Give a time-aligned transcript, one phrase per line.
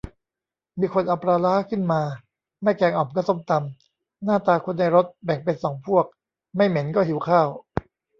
[0.79, 2.01] มีคนเอาปลาร้าขึ้นมา
[2.63, 6.05] ไม่แกงอ่อมก็ส้มตำ หน้าตาคนในรถแบ่งเป็นสองพวก
[6.55, 7.47] ไม่เหม็นก็หิวข้าว